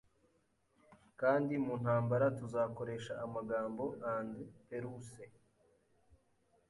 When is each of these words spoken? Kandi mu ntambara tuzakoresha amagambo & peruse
Kandi 1.19 1.53
mu 1.65 1.73
ntambara 1.81 2.25
tuzakoresha 2.39 3.13
amagambo 3.25 3.83
& 4.27 4.65
peruse 4.67 5.23